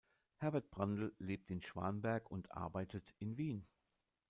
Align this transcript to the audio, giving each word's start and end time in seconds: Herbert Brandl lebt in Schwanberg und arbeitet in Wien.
Herbert 0.37 0.71
Brandl 0.71 1.13
lebt 1.19 1.51
in 1.51 1.61
Schwanberg 1.61 2.31
und 2.31 2.51
arbeitet 2.53 3.13
in 3.19 3.37
Wien. 3.37 3.67